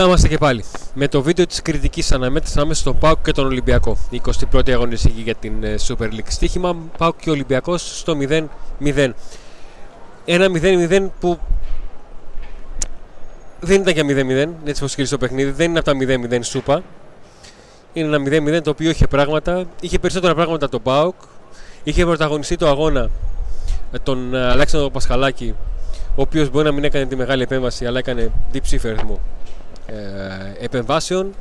[0.00, 0.64] Να είμαστε και πάλι.
[0.94, 3.96] Με το βίντεο της κριτικής αναμέτρησης ανάμεσα στον Πάουκ και τον Ολυμπιακό.
[4.10, 4.20] Η
[4.52, 6.28] 21η αγωνιστική για την ε, Super League.
[6.28, 8.16] Στοίχημα Πάουκ και Ολυμπιακός στο
[8.80, 9.10] 0-0.
[10.24, 11.38] Ένα 0-0 που
[13.60, 16.82] δεν ήταν για 0-0, έτσι πως το παιχνίδι, δεν είναι από τα 0-0 σούπα.
[17.92, 21.14] Είναι ένα 0-0 το οποίο είχε πράγματα, είχε περισσότερα πράγματα το Πάουκ,
[21.82, 23.10] είχε πρωταγωνιστεί το αγώνα
[23.92, 25.54] με τον ε, Αλέξανδρο Πασχαλάκη,
[26.16, 29.39] ο οποίος μπορεί να μην έκανε τη μεγάλη επέμβαση, αλλά έκανε διψήφιο αριθμό ε,
[30.60, 31.34] επεμβάσεων.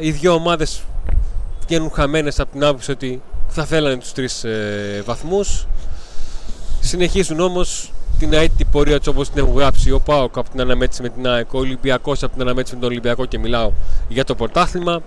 [0.00, 0.82] Ε, οι δύο ομάδες
[1.66, 5.66] βγαίνουν χαμένες από την άποψη ότι θα θέλανε τους τρεις ε, βαθμούς.
[6.80, 11.02] Συνεχίζουν όμως την αίτητη πορεία τους όπως την έχουν γράψει ο Πάοκ από την αναμέτρηση
[11.02, 13.72] με την ΑΕΚ, ο Ολυμπιακός από την αναμέτρηση με τον Ολυμπιακό και μιλάω
[14.08, 15.02] για το πρωτάθλημα.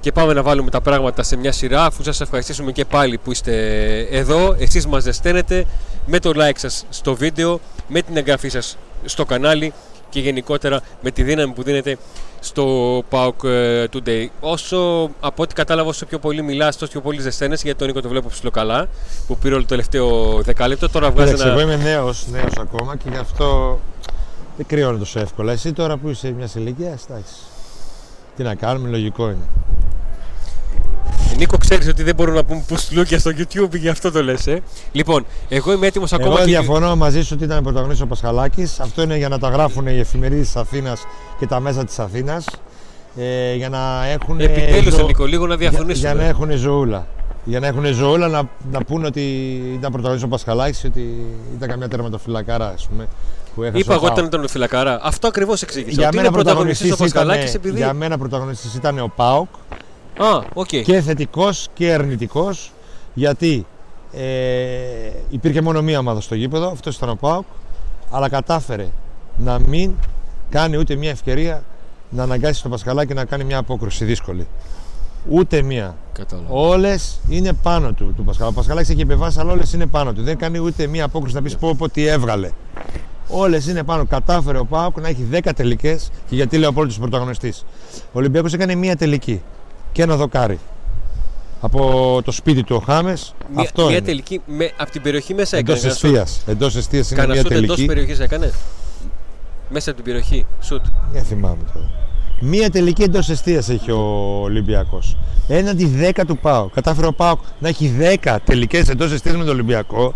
[0.00, 3.30] Και πάμε να βάλουμε τα πράγματα σε μια σειρά αφού σας ευχαριστήσουμε και πάλι που
[3.30, 3.52] είστε
[4.00, 4.56] εδώ.
[4.58, 5.64] Εσείς μας δεσταίνετε
[6.06, 9.72] με το like σας στο βίντεο, με την εγγραφή σας στο κανάλι
[10.10, 11.98] και γενικότερα με τη δύναμη που δίνετε
[12.40, 12.64] στο
[13.10, 14.26] PAOK ε, Today.
[14.40, 17.56] Όσο από ό,τι κατάλαβα, όσο πιο πολύ μιλάς, τόσο πιο πολύ ζεσταίνε.
[17.62, 18.88] Γιατί τον Νίκο το βλέπω ψηλό καλά,
[19.26, 20.88] που πήρε όλο το τελευταίο δεκάλεπτο.
[20.88, 21.50] Τώρα βγάζει ένα.
[21.50, 23.80] Εγώ είμαι νέος νέος ακόμα και γι' αυτό
[24.56, 25.52] δεν κρυώνω τόσο εύκολα.
[25.52, 27.34] Εσύ τώρα που είσαι μιας ηλικίας, εντάξει.
[28.36, 29.48] Τι να κάνουμε, λογικό είναι.
[31.36, 34.46] Νίκο, ξέρεις ότι δεν μπορούμε να πούμε πουστλούκια στο YouTube, γι' αυτό το λες.
[34.46, 34.62] Ε.
[34.92, 36.34] Λοιπόν, εγώ είμαι έτοιμος ακόμα.
[36.36, 38.80] Εγώ διαφωνώ μαζί σου ότι ήταν πρωταγωνιστής ο Πασχαλάκης.
[38.80, 41.06] Αυτό είναι για να τα γράφουν οι εφημερίδες της Αθήνας
[41.38, 42.44] και τα μέσα της Αθήνας.
[43.16, 44.40] Ε, για να έχουν.
[44.40, 45.06] Επιτέλους, ζω...
[45.06, 45.92] Νίκο, λίγο να διαφωνήσουμε.
[45.92, 47.06] Για, για να έχουν ζωούλα.
[47.44, 49.20] Για να έχουν ζωούλα να, να πούνε ότι
[49.74, 53.08] ήταν πρωταγωνιστής ο Πασχαλάκης, ότι ήταν καμιά τερματοφυλακάρα, ας πούμε.
[53.54, 55.00] Που Είπα εγώ ήταν τον φυλακάρα.
[55.02, 55.90] Αυτό ακριβώς εξήγησε.
[55.90, 57.76] Για ότι μένα πρωταγωνιστής ο Πασχαλάκης επειδή.
[57.76, 59.48] Για μένα πρωταγωνιστής ήταν ο Πάοκ
[60.18, 60.82] Α, okay.
[60.82, 62.72] Και θετικός και αρνητικός
[63.14, 63.66] γιατί
[64.12, 64.22] ε,
[65.30, 67.44] υπήρχε μόνο μία ομάδα στο γήπεδο, αυτός ήταν ο Πάοκ,
[68.10, 68.88] αλλά κατάφερε
[69.36, 69.92] να μην
[70.50, 71.62] κάνει ούτε μία ευκαιρία
[72.10, 74.46] να αναγκάσει τον Πασχαλάκη να κάνει μια απόκρουση δύσκολη.
[75.28, 75.96] Ούτε μία.
[76.48, 78.14] Όλες είναι πάνω του.
[78.16, 78.54] του Πασχαλάκη.
[78.54, 80.22] Ο Πασχαλάκης έχει επεμβάσει, αλλά όλες είναι πάνω του.
[80.22, 82.50] Δεν κάνει ούτε μία απόκρουση να πεις πω, πω τι έβγαλε.
[83.28, 84.04] Όλες είναι πάνω.
[84.04, 87.64] Κατάφερε ο Πάοκ να έχει 10 τελικές και γιατί λέω από όλου του πρωταγωνιστής.
[87.96, 89.42] Ο Ολυμπιακός έκανε μία τελική
[89.92, 90.58] και ένα δοκάρι.
[91.60, 93.34] Από το σπίτι του ο Χάμες.
[93.54, 94.06] Αυτό μια είναι.
[94.06, 95.78] τελική με, από την περιοχή μέσα έκανε.
[95.78, 96.26] Εντό εστία.
[96.46, 97.72] Εντός εστία είναι μια τελική.
[97.72, 98.52] Εντός περιοχής έκανε;
[99.68, 100.46] Μέσα από την περιοχή.
[100.60, 100.84] Σουτ.
[101.12, 101.90] Δεν θυμάμαι τώρα.
[102.40, 103.98] Μία τελική εντός εστία έχει ο
[104.42, 105.16] Ολυμπιακός.
[105.48, 106.70] Έναντι 10 του Πάου.
[106.74, 110.14] Κατάφερε ο Πάου να έχει 10 τελικές εντός εστία με τον Ολυμπιακό.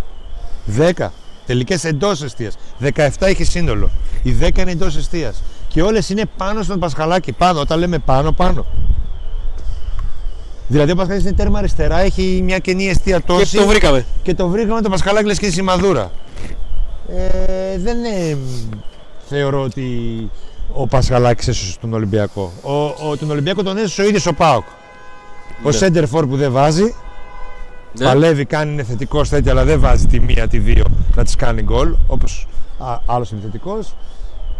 [0.98, 1.10] 10
[1.46, 2.50] τελικές εντός εστία.
[2.80, 3.90] 17 έχει σύνολο.
[4.22, 5.32] Οι 10 είναι εντός εστία.
[5.68, 7.32] Και όλες είναι πάνω στον Πασχαλάκι.
[7.32, 8.66] Πάνω, όταν λέμε πάνω, πάνω.
[10.74, 13.56] Δηλαδή ο Πασχαλάκη είναι τέρμα αριστερά, έχει μια κενή αιστεία τόση.
[13.56, 14.04] Και το βρήκαμε.
[14.22, 16.10] Και το βρήκαμε το Πασχαλάκη λες και σημαδούρα.
[17.08, 18.38] Ε, δεν είναι,
[19.28, 19.84] θεωρώ ότι
[20.72, 22.52] ο Πασχαλάκης έσωσε τον Ολυμπιακό.
[22.62, 24.64] Ο, ο, τον Ολυμπιακό τον έσωσε ο ίδιος ο Πάοκ.
[25.62, 25.72] Ο ναι.
[25.72, 26.94] Σέντερ Φόρ που δεν βάζει.
[27.98, 28.04] Ναι.
[28.04, 30.84] Παλεύει, κάνει είναι θετικός τέτοια, αλλά δεν βάζει τη μία, τη δύο
[31.14, 31.96] να τι κάνει γκολ.
[32.06, 32.48] Όπως
[33.06, 33.94] άλλος είναι θετικός.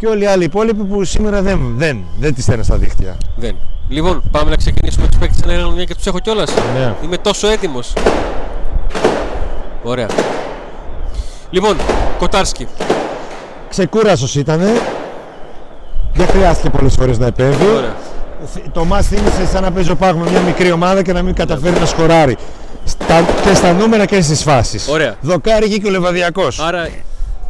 [0.04, 3.16] Και όλοι οι άλλοι υπόλοιποι που σήμερα δεν, δεν, δεν τις στέλνουν στα δίχτυα.
[3.36, 3.56] Δεν.
[3.88, 6.50] Λοιπόν, πάμε να ξεκινήσουμε τους παίκτες ένα μια και τους έχω κιόλας.
[6.78, 6.94] Ναι.
[7.04, 7.92] Είμαι τόσο έτοιμος.
[9.82, 10.08] Ωραία.
[11.50, 11.76] Λοιπόν,
[12.18, 12.66] Κοτάρσκι.
[13.68, 14.60] Ξεκούρασος ήταν.
[16.14, 17.66] Δεν χρειάστηκε πολλές φορές να επέμβει.
[17.76, 17.96] Ωραία.
[18.72, 21.34] Το μα θύμισε σαν να παίζει ο Πάγο με μια μικρή ομάδα και να μην
[21.34, 22.36] καταφέρει να σκοράρει.
[22.84, 24.88] Στα, και στα νούμερα και στις φάσεις.
[25.20, 26.60] Δοκάρι και ο Λεβαδιακός.
[26.60, 26.88] Άρα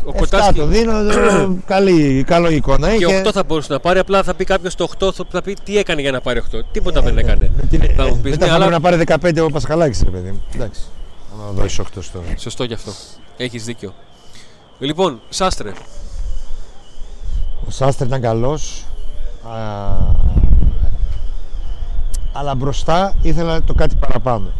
[0.04, 0.58] ο Κοτάσκι.
[0.58, 0.92] το δίνω,
[1.66, 2.96] καλή, καλό εικόνα.
[2.96, 5.56] Και, και 8 θα μπορούσε να πάρει, απλά θα πει κάποιος το 8 θα πει
[5.64, 6.58] τι έκανε για να πάρει 8.
[6.72, 7.50] Τίποτα ε, δεν έκανε.
[7.70, 8.68] την, θα μου πεις, ναι, αλλά...
[8.68, 10.42] να πάρει 15 ο Πασχαλάκης ρε παιδί μου.
[10.54, 10.80] Εντάξει.
[11.38, 12.22] Να δώσει 8 στο.
[12.36, 12.92] Σωστό γι' αυτό.
[13.36, 13.94] Έχεις δίκιο.
[14.78, 15.72] Λοιπόν, Σάστρε.
[17.66, 18.84] Ο Σάστρε ήταν καλός.
[22.32, 24.52] Αλλά μπροστά ήθελα το κάτι παραπάνω.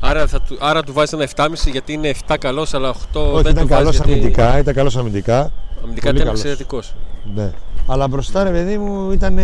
[0.00, 3.42] Άρα, θα του, άρα του βάζει ένα 7,5 γιατί είναι 7 καλός, αλλά 8 Όχι,
[3.42, 3.96] δεν ήταν του καλός βάζει.
[3.96, 4.12] Γιατί...
[4.12, 5.52] Αμυντικά, ήταν καλός αμυντικά.
[5.82, 6.94] Αμυντικά ήταν εξαιρετικός.
[7.34, 7.50] Ναι.
[7.86, 9.38] Αλλά μπροστά, ρε παιδί μου, ήταν.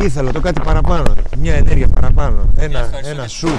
[0.00, 1.14] Ήθελα το κάτι παραπάνω.
[1.38, 2.48] Μια ενέργεια παραπάνω.
[2.56, 3.50] Ένα, ένα σουτ.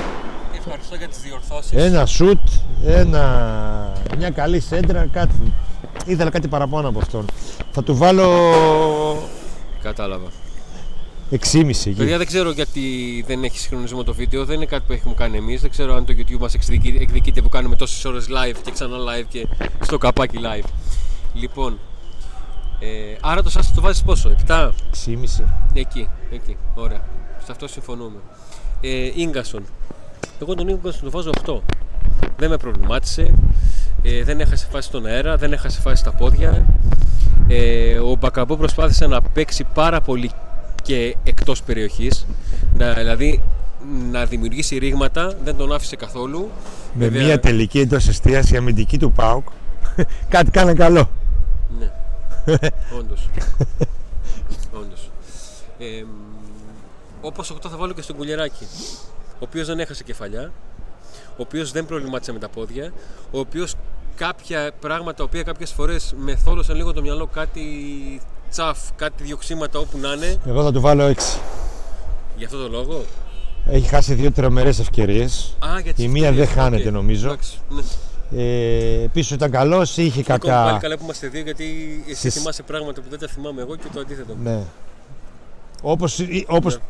[0.58, 1.72] Ευχαριστώ για τις διορθώσεις.
[1.74, 2.40] Ένα σουτ,
[2.86, 3.94] ένα...
[4.18, 5.54] μια καλή σέντρα, κάτι.
[6.06, 7.26] Ήθελα κάτι παραπάνω από αυτόν.
[7.72, 8.30] Θα του βάλω.
[9.82, 10.28] Κατάλαβα.
[11.32, 12.82] 6,5 Παιδιά δεν ξέρω γιατί
[13.28, 15.62] δεν έχει συγχρονισμό το βίντεο, δεν είναι κάτι που έχουμε κάνει εμείς.
[15.62, 19.26] Δεν ξέρω αν το YouTube μας εκδικείται που κάνουμε τόσες ώρες live και ξανά live
[19.30, 19.48] και
[19.82, 20.68] στο καπάκι live.
[21.34, 21.80] Λοιπόν,
[22.80, 24.72] ε, άρα το σας το βάζεις πόσο, 7?
[24.92, 25.44] 6,5.
[25.74, 27.02] Εκεί, εκεί, ωραία.
[27.46, 28.20] Σε αυτό συμφωνούμε.
[28.82, 29.64] Ε, Ίγκασον.
[30.42, 31.60] Εγώ τον Ίγκασον το βάζω 8.
[32.38, 33.34] Δεν με προβλημάτισε.
[34.02, 36.66] Ε, δεν έχασε φάση στον αέρα, δεν έχασε φάση στα πόδια.
[37.48, 40.32] Ε, ο Μπακαμπό προσπάθησε να παίξει πάρα πολύ
[40.82, 42.26] και εκτός περιοχής.
[42.78, 43.42] Να, δηλαδή
[44.12, 46.50] να δημιουργήσει ρήγματα, δεν τον άφησε καθόλου.
[46.94, 49.48] Με Βέβαια- μια τελική εντός εστίαση αμυντική του ΠΑΟΚ.
[50.30, 51.10] Κάτι κάνε καλό.
[51.80, 51.92] Ναι.
[53.00, 53.30] Όντως.
[54.74, 55.10] Όντως.
[55.80, 56.04] Ε,
[57.22, 58.66] όπως 8 θα βάλω και στον Κουλιεράκη.
[59.34, 60.52] Ο οποίος δεν έχασε κεφαλιά.
[61.30, 62.92] Ο οποίος δεν προβλημάτισε με τα πόδια.
[63.32, 63.76] Ο οποίος
[64.16, 67.62] κάποια πράγματα, τα οποία κάποιες φορές με θόλωσαν λίγο το μυαλό, κάτι
[68.52, 70.36] τσαφ, κάτι διωξίματα όπου να είναι.
[70.48, 71.40] Εγώ θα του βάλω 6.
[72.38, 73.04] Γι' αυτό το λόγο.
[73.70, 75.56] Έχει χάσει δύο τρομερές ευκαιρίες.
[75.60, 76.54] Α, για τις Η μία ευκαιρίες.
[76.54, 76.94] δεν χάνεται, Οκ.
[76.94, 77.28] νομίζω.
[77.28, 77.82] Εντάξει, ναι.
[78.44, 80.78] Ε, πίσω ήταν καλός, είχε Λοιπόν, πάλι κακά.
[80.82, 81.66] καλά που είμαστε δύο, γιατί
[82.10, 84.34] εσύ Στις- θυμάσαι πράγματα που δεν τα θυμάμαι εγώ και το αντίθετο.
[84.44, 84.60] Ναι.
[85.82, 86.82] Όπως, όπως Ναι.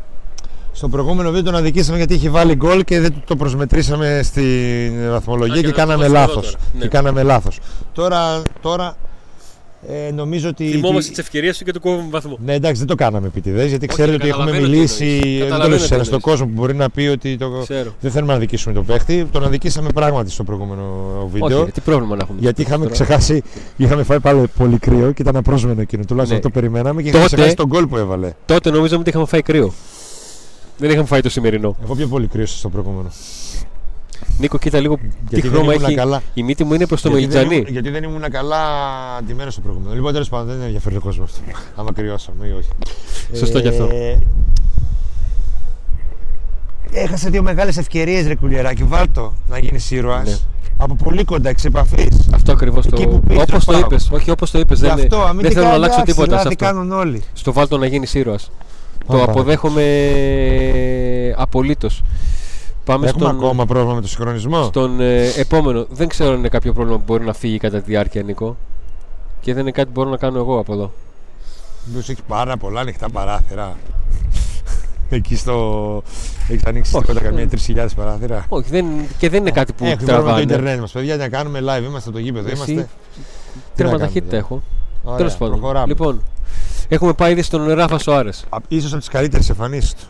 [0.72, 5.10] στο προηγούμενο βίντεο τον αδικήσαμε γιατί είχε βάλει γκολ και δεν του το προσμετρήσαμε στην
[5.10, 6.52] βαθμολογία Α, και, και να το κάναμε δώσουμε εδώ λάθος.
[6.52, 6.64] τώρα.
[6.74, 6.81] Ναι.
[6.81, 7.60] Και κάναμε λάθος.
[7.94, 8.96] Τώρα, τώρα
[9.88, 10.66] ε, νομίζω ότι...
[10.72, 12.38] Θυμόμαστε τις ευκαιρίες σου και του κόβουμε βαθμό.
[12.45, 15.04] Ναι, εντάξει, δεν το κάναμε επίτηδες γιατί Όχι, ξέρετε ότι έχουμε καταλαβαίνω τι μιλήσει.
[15.06, 15.22] εννοείς.
[15.22, 16.24] Δεν το Καταλαβαίνω λέω τι σε ένα στον εννοείς.
[16.39, 17.50] κόσμο που μπορεί να πει ότι το...
[17.63, 17.94] Ξέρω.
[18.01, 19.28] δεν θέλουμε να δικήσουμε τον παίχτη.
[19.31, 20.83] Τον αδικήσαμε πράγματι στο προηγούμενο
[21.33, 21.62] βίντεο.
[21.62, 22.38] Όχι, τι πρόβλημα να έχουμε.
[22.42, 22.94] Γιατί είχαμε Τώρα.
[22.94, 23.42] ξεχάσει,
[23.78, 26.04] είχαμε φάει πάλι πολύ κρύο και ήταν απρόσμενο εκείνο.
[26.06, 26.45] Τουλάχιστον Ναι.
[26.48, 28.31] αυτό περιμέναμε και είχαμε Τότε- ξεχάσει τον γκολ που έβαλε.
[28.45, 29.74] Τότε νομίζαμε ότι είχαμε φάει κρύο.
[30.78, 31.75] Δεν είχαμε φάει το σημερινό.
[31.83, 33.12] Εγώ πιο πολύ κρύο στο προηγούμενο.
[34.39, 35.95] Νίκο, κοίτα λίγο τι Γιατί δεν χρώμα ήμουν έχει.
[35.95, 36.22] καλά.
[36.33, 37.56] Η μύτη μου είναι προς το γιατί, δεν Μελιτζανί.
[37.62, 38.57] ήμουν, γιατί δεν ήμουν καλά
[39.19, 39.94] αντιμένο στο προηγούμενο.
[39.95, 41.42] Λοιπόν, τέλος πάντων, δεν ενδιαφέρει τον κόσμος αυτό.
[41.75, 42.69] Άμα κρυώσαμε ή όχι.
[43.33, 43.89] Σωστό κι αυτό.
[43.94, 44.18] Ε,
[46.94, 48.83] Έχασε δύο μεγάλες ευκαιρίες, ρε κουλιεράκι.
[48.83, 50.28] Βάλτο να γίνεις ήρωας.
[50.30, 50.36] Ναι.
[50.78, 52.28] Από πολύ κοντά, εξ επαφής.
[52.33, 53.10] Αυτό ακριβώς Εκεί το.
[53.10, 53.92] που πήγες Όπως στο το ΠΑΟΚ.
[53.92, 54.10] είπες.
[54.12, 54.80] Όχι, όπως το είπες.
[54.80, 56.66] Γι' Δεν, αυτό, δεν αμυντικά, θέλω να αλλάξω εντάξει, τίποτα σε λάθη αυτό.
[56.66, 57.22] κάνουν όλοι.
[57.33, 58.51] Στο βάλτο να γίνεις ήρωας.
[58.98, 59.83] Το Πάμε αποδέχομαι
[61.38, 62.01] απολύτως.
[62.92, 65.86] Πάμε Έχουμε στον, ακόμα πρόβλημα με το συγχρονισμό; στον ε, επόμενο.
[65.90, 68.58] Δεν ξέρω αν είναι κάποιο πρόβλημα που μπορεί να φύγει κατά τη διάρκεια, Νίκο.
[69.42, 70.92] Και δεν είναι κάτι που μπορώ να κάνω εγώ από εδώ.
[71.86, 73.78] Μήπως έχει πάρα πολλά ανοιχτά παράθυρα;
[75.10, 76.04] Εκεί στο.
[76.50, 78.86] Έχεις ανοίξει Όχι, τίποτα δεν- καμία 3.000 παράθυρα; Όχι, δεν,
[79.18, 80.62] και δεν είναι κάτι που Έχουμε πρόβλημα με το τραβάνε.
[80.62, 81.84] Ιντερνετ μας, παιδιά, να κάνουμε live.
[81.84, 82.50] Είμαστε στο γήπεδο.
[82.50, 82.90] Εσύ, Είμαστε.
[83.76, 84.62] Τέρμα να ταχύτητα κάνουμε, έχω.
[85.04, 85.60] Ωραία, Τέλος πάντων.
[85.60, 85.88] προχωράμε.
[85.88, 86.24] Λοιπόν,
[86.88, 88.30] έχουμε πάει ήδη στον Ράφα Σοάρε.
[88.50, 90.04] Α- Ίσως από τις καλύτερες εμφανίσεις του.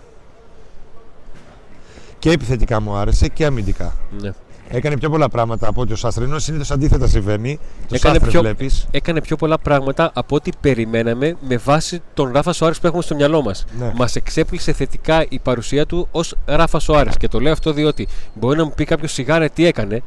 [2.22, 3.94] Και επιθετικά μου άρεσε και αμυντικά.
[4.22, 4.32] Ναι.
[4.70, 6.24] Έκανε πιο πολλά πράγματα από ότι ο Σάστρε.
[6.24, 7.60] Ενώ συνήθως αντίθετα συμβαίνει.
[7.88, 8.88] Το Έκανε Σάστρες πιο- βλέπεις.
[8.92, 13.16] Έκανε πιο πολλά πράγματα από ό,τι περιμέναμε με βάση τον Ράφα Σοάρες που έχουμε στο
[13.16, 13.66] μυαλό μας.
[13.80, 13.92] Ναι.
[13.96, 17.18] Μας εξέπληξε θετικά η παρουσία του ως Ράφα Σοάρες.
[17.18, 20.02] Και το λέω αυτό διότι μπορεί να μου πει κάποιος σιγάρε τι έκανε;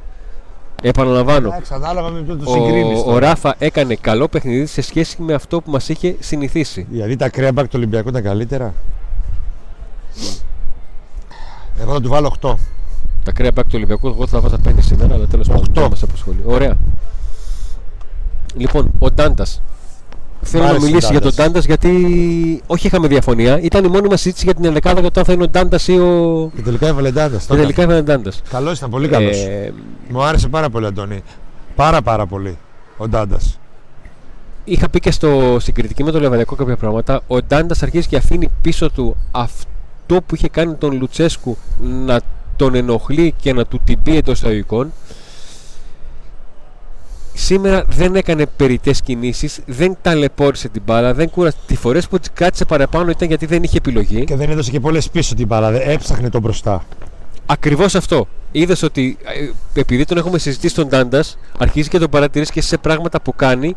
[0.82, 1.48] Επαναλαμβάνω.
[1.48, 3.02] Εντάξει, ανάλογα με ποιο το Ο, συγκρίνεις.
[3.06, 6.86] ο Ράφα έκανε καλό παιχνίδι σε σχέση με αυτό που μας είχε συνηθίσει.
[6.90, 8.74] Δηλαδή τα κρέα μπακ του Ολυμπιακού ήταν καλύτερα;
[11.80, 12.54] Εγώ θα του βάλω 8.
[13.24, 15.80] Τα κρέα μπακ του Ολυμπιακού, εγώ θα βάζα 5 σήμερα, αλλά τέλος πάντων Οχτώ.
[15.80, 16.42] δεν μας απασχολεί.
[16.46, 16.76] Ωραία.
[18.56, 19.62] Λοιπόν, ο Ντάντας.
[20.42, 21.46] Θέλω Μ' να άρεσε ο μιλήσει για τον Ντάντας.
[21.46, 23.60] Ντάντας γιατί όχι είχαμε διαφωνία.
[23.60, 25.88] Ήταν η μόνη μας συζήτηση για την ενδεκάδα για το αν θα είναι ο Ντάντας
[25.88, 26.50] ή ο.
[26.56, 27.46] Και τελικά έβαλε Ντάντας.
[27.46, 28.42] Και τελικά ήταν ο Ντάντας.
[28.50, 29.36] Καλός ήταν, πολύ καλός.
[29.36, 29.72] Ε,
[30.08, 31.22] Μου άρεσε πάρα πολύ, Αντώνη.
[31.74, 32.58] Πάρα πάρα πολύ
[32.96, 33.58] ο Ντάντας.
[34.64, 37.20] είχα πει και στο συγκριτική με το Λεβαδιακό κάποια πράγματα.
[37.26, 39.68] Ο Ντάντας αρχίζει και αφήνει πίσω του αυτό
[40.06, 42.20] που είχε κάνει τον Λουτσέσκου να
[42.56, 44.92] τον ενοχλεί και να του την πει εντός εισαγωγικών.
[47.36, 51.56] Σήμερα δεν έκανε περιττές κινήσεις, δεν ταλαιπώρησε την μπάλα, δεν κούρασε.
[51.66, 54.24] Τις φορές που της κράτησε παραπάνω ήταν γιατί δεν είχε επιλογή.
[54.24, 55.70] Και δεν έδωσε και πολλές πίσω την μπάλα.
[55.70, 56.84] δεν- Έψαχνε τον μπροστά.
[57.46, 58.28] Ακριβώς αυτό.
[58.52, 59.16] Είδες ότι
[59.74, 61.24] ε, επειδή τον έχουμε συζητήσει τον Τάντα,
[61.58, 63.74] αρχίζει και τον παρατηρείς και σε πράγματα που κάνει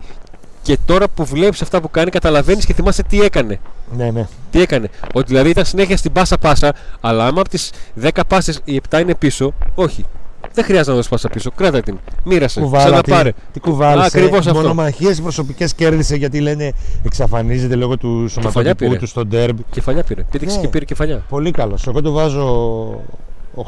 [0.68, 3.60] και τώρα που βλέπεις αυτά που κάνει, καταλαβαίνεις και θυμάσαι τι έκανε.
[3.98, 4.28] Ναι, ναι.
[4.52, 4.90] Τι έκανε.
[5.14, 7.72] Ότι δηλαδή ήταν συνέχεια στην πάσα πάσα, αλλά άμα από τις
[8.02, 10.06] 10 πάσες οι 7 είναι πίσω, όχι.
[10.54, 11.52] Δεν χρειάζεται να δώσεις πάσα πίσω.
[11.56, 11.98] Κράτα την.
[12.24, 12.60] Μοίρασε.
[12.60, 13.32] Κουβάλα, Ξαναπάρε.
[13.32, 14.06] τι, τι κουβάλισε.
[14.06, 14.54] Ακριβώς αυτό.
[14.62, 16.72] Μονομαχίες προσωπικές κέρδισε γιατί λένε
[17.06, 19.00] εξαφανίζεται λόγω του Κεφαλιά σωματοτυπού πήρε.
[19.00, 19.64] του στο ντέρμπι.
[19.72, 20.24] Κεφαλιά πήρε.
[20.32, 20.62] Πήδηξε Ναι.
[20.62, 21.24] και πήρε κεφαλιά.
[21.30, 21.88] Πολύ καλός.
[21.88, 23.02] Εγώ το βάζω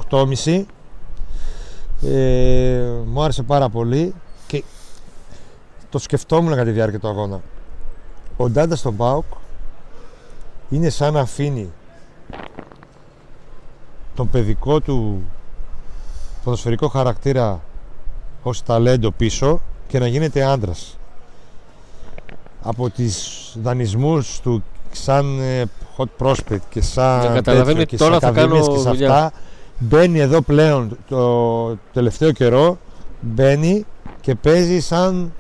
[0.09, 0.65] 8,5.
[2.07, 4.13] Ε, μου άρεσε πάρα πολύ και
[5.89, 7.41] το σκεφτόμουν κατά τη διάρκεια του αγώνα.
[8.37, 9.25] Ο Ντάντα στον Πάουκ
[10.69, 11.71] είναι σαν να αφήνει
[14.15, 15.23] τον παιδικό του
[16.43, 17.61] ποδοσφαιρικό χαρακτήρα
[18.43, 20.97] ως ταλέντο πίσω και να γίνεται άντρας.
[22.61, 25.63] Από τις δανεισμούς του σαν ε,
[25.97, 28.89] hot prospect και σαν Να καταλαβαίνει τέτοιο και τώρα στις θα κάνω ακαδημίες και σε
[28.89, 29.09] δουλειά.
[29.09, 29.37] αυτά
[29.79, 32.77] μπαίνει εδώ πλέον το τελευταίο καιρό
[33.21, 33.85] μπαίνει
[34.21, 35.33] και παίζει σαν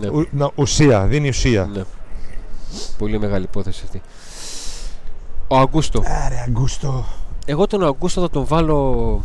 [0.00, 0.06] Ναι.
[0.08, 1.70] ου- να- ουσία, δίνει ουσία.
[1.74, 1.82] ναι.
[2.98, 4.00] Πολύ μεγάλη υπόθεση αυτή.
[5.48, 6.02] Ο Αγκούστο.
[6.26, 7.04] Άρε Αγκούστο.
[7.46, 9.22] Εγώ τον Αγκούστο θα τον βάλω.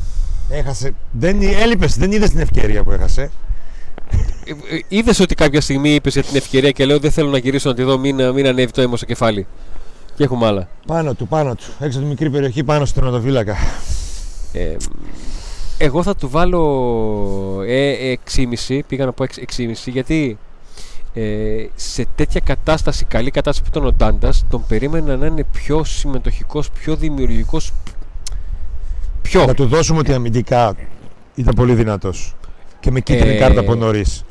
[0.50, 0.94] Έχασε.
[1.12, 3.32] Δεν έλειπες, δεν είδες την ευκαιρία που έχασε.
[4.88, 7.76] είδες ότι κάποια στιγμή είπες για την ευκαιρία και λέω δεν θέλω να γυρίσω να
[7.76, 9.48] τη δω, μην, μην ανέβει το αίμα στο κεφάλι.
[10.16, 10.70] Και έχουμε άλλα.
[10.88, 11.64] Πάνω του, πάνω του.
[11.80, 13.56] Έξω από τη μικρή περιοχή, πάνω στο τερματοφύλακα.
[14.54, 14.76] Ε,
[15.78, 18.14] εγώ θα του βάλω ε,
[18.68, 18.80] 6,5.
[18.88, 19.26] Πήγα να πω
[19.58, 20.38] 6,5 γιατί
[21.14, 25.84] ε, σε τέτοια κατάσταση, καλή κατάσταση που ήταν ο Ντάντας, τον περίμενα να είναι πιο
[25.84, 27.74] συμμετοχικός, πιο δημιουργικός.
[29.22, 29.46] Πιο.
[29.46, 30.76] Να του δώσουμε ότι αμυντικά
[31.36, 32.36] ήταν πολύ δυνατός.
[32.80, 34.24] Και με κίτρινη Ε, κάρτα από νωρίς.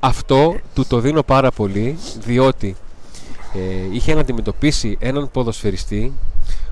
[0.00, 2.76] Αυτό του το δίνω πάρα πολύ διότι
[3.54, 6.12] ε, είχε να αντιμετωπίσει έναν ποδοσφαιριστή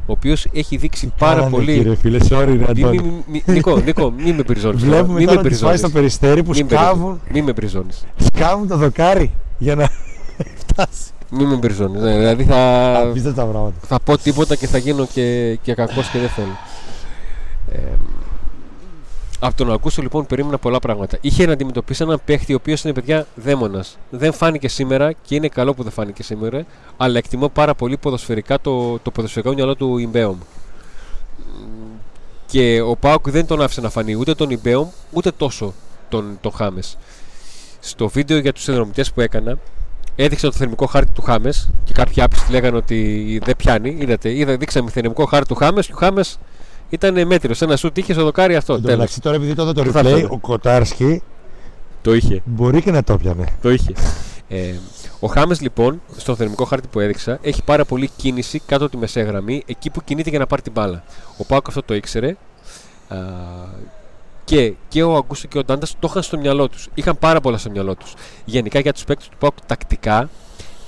[0.08, 1.74] ο οποίος έχει δείξει πάρα πολύ.
[1.76, 2.98] Κύριε φίλε, sorry, ρε Μη, Αντώνη.
[3.02, 4.82] μη, μη, Νικό, Νικό, μην με πριζώνεις.
[4.84, 5.78] Βλέπουμε Μην τώρα με ότι πάει πριζώνεις.
[5.80, 8.04] στο περιστέρι που Μην με σκάβουν, Μην με πριζώνεις.
[8.34, 9.88] σκάβουν το δοκάρι για να
[10.66, 11.10] φτάσει.
[11.30, 12.00] Μην με πριζώνεις.
[12.02, 13.74] Ναι, δηλαδή θα, Απίστευτα πράγματα.
[13.86, 16.56] θα πω τίποτα και θα γίνω και, και κακός και δεν θέλω.
[19.40, 21.18] Ε, από τον ακούσω λοιπόν περίμενα πολλά πράγματα.
[21.20, 23.98] Είχε να αντιμετωπίσει έναν παίχτη ο οποίος είναι παιδιά δαίμονας.
[24.10, 26.64] Δεν φάνηκε σήμερα και είναι καλό που δεν φάνηκε σήμερα,
[26.96, 30.36] αλλά εκτιμώ πάρα πολύ ποδοσφαιρικά το, το ποδοσφαιρικό μυαλό του Ιμπέομ.
[32.46, 35.74] Και ο Πάουκ δεν τον άφησε να φανεί ούτε τον Ιμπέομ ούτε τόσο
[36.08, 36.98] τον, τον Χάμες.
[37.80, 39.58] Στο βίντεο για τους συνδρομητές που έκανα,
[40.16, 43.96] έδειξα το θερμικό χάρτη του Χάμες και κάποιοι άπιστοι λέγανε ότι δεν πιάνει.
[44.00, 46.38] Είδατε, είδα, δείξαμε θερμικό χάρτη του Χάμες και ο Χάμες
[46.88, 47.54] ήταν μέτριο.
[47.60, 48.72] Ένα σου είχε στο δοκάρι αυτό.
[48.72, 48.98] Εν τω Τέλος.
[49.00, 50.28] μεταξύ τώρα επειδή το είδα το Τι θα replay, θέλετε.
[50.30, 51.22] ο Κοτάρσκι
[52.02, 52.42] Το είχε.
[52.44, 53.44] μπορεί και να το πιανε.
[53.62, 53.92] Το είχε.
[54.48, 54.74] Ε,
[55.20, 58.98] ο Χάμες λοιπόν, στον θερμικό χάρτη που έδειξα, έχει πάρα πολύ κίνηση κάτω από τη
[58.98, 61.02] μεσαία γραμμή, εκεί που κινείται για να πάρει την μπάλα.
[61.38, 62.36] Ο Πάουκ αυτό το ήξερε.
[63.08, 63.16] Α,
[64.44, 66.88] και, και ο Αγκούστο και ο Ντάντας το είχαν στο μυαλό τους.
[66.94, 68.14] Είχαν πάρα πολλά στο μυαλό τους.
[68.44, 70.28] Γενικά για τους παίκτες του Πάουκ τακτικά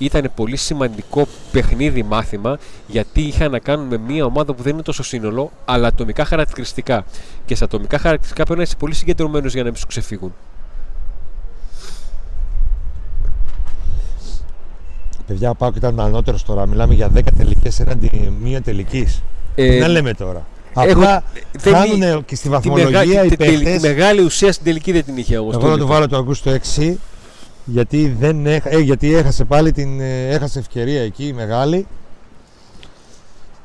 [0.05, 4.81] ήταν πολύ σημαντικό παιχνίδι μάθημα γιατί είχαν να κάνουν με μια ομάδα που δεν είναι
[4.81, 7.05] τόσο σύνολο, αλλά ατομικά χαρακτηριστικά.
[7.45, 10.33] Και σε ατομικά χαρακτηριστικά πρέπει να είσαι πολύ συγκεντρωμένος για να μην σου ξεφύγουν.
[15.27, 16.65] Παιδιά, ο Πάουκ ήταν ανώτερος τώρα.
[16.65, 19.21] Μιλάμε για 10 τελικές έναντι μία τελικής.
[19.55, 20.45] Ε, Τι να λέμε τώρα;
[20.77, 23.23] έχω- Απλά δεν χάνουν και στη Τη, βαθμολογία μεγα...
[23.25, 23.81] οι τη, τη, τη παίχτες.
[23.81, 25.53] μεγάλη ουσία στην τελική δεν την είχε όμως.
[25.55, 26.93] Εγώ θα του βάλω το Αγκούστο 6
[27.71, 28.63] γιατί, δεν έχ...
[28.65, 31.87] ε, γιατί έχασε πάλι την ε, έχασε ευκαιρία εκεί η μεγάλη